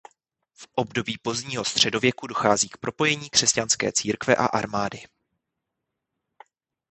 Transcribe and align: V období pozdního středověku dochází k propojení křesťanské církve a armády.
V 0.57 0.67
období 0.75 1.17
pozdního 1.17 1.65
středověku 1.65 2.27
dochází 2.27 2.69
k 2.69 2.77
propojení 2.77 3.29
křesťanské 3.29 3.91
církve 3.91 4.35
a 4.35 4.45
armády. 4.45 4.99